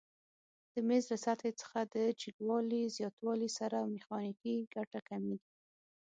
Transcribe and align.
د 0.73 0.75
میز 0.87 1.03
له 1.11 1.17
سطحې 1.25 1.51
څخه 1.61 1.79
د 1.95 1.95
جګوالي 2.21 2.81
زیاتوالي 2.97 3.49
سره 3.59 3.77
میخانیکي 3.95 4.55
ګټه 4.75 4.99
کمیږي؟ 5.09 5.49